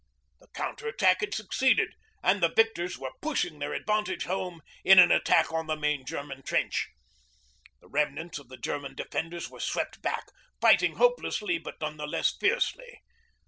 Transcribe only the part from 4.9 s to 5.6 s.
an attack